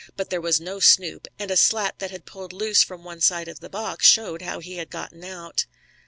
But 0.17 0.31
there 0.31 0.41
was 0.41 0.59
no 0.59 0.79
Snoop, 0.79 1.27
and 1.37 1.51
a 1.51 1.55
slat 1.55 1.99
that 1.99 2.09
had 2.09 2.25
pulled 2.25 2.53
loose 2.53 2.81
from 2.81 3.03
one 3.03 3.21
side 3.21 3.47
of 3.47 3.59
the 3.59 3.69
box 3.69 4.07
showed 4.07 4.41
how 4.41 4.59
he 4.59 4.77
had 4.77 4.89
gotten 4.89 5.23
out. 5.23 5.67